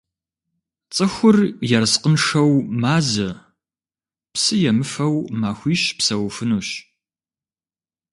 Цӏыхур 0.93 1.37
ерыскъыншэу 1.77 2.51
мазэ, 2.81 3.29
псы 4.33 4.55
емыфэу 4.69 5.15
махуищ 5.39 5.81
псэуфынущ. 5.97 6.69